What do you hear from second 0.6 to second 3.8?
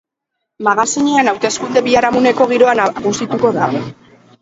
Magazinean, hauteskunde biharamuneko giroa nagusituko da.